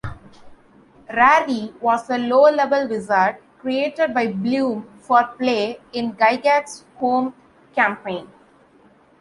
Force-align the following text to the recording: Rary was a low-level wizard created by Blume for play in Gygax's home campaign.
Rary 1.15 1.75
was 1.79 2.09
a 2.09 2.17
low-level 2.17 2.87
wizard 2.89 3.37
created 3.59 4.15
by 4.15 4.25
Blume 4.33 4.89
for 4.99 5.23
play 5.37 5.79
in 5.93 6.13
Gygax's 6.13 6.85
home 6.97 7.35
campaign. 7.75 8.27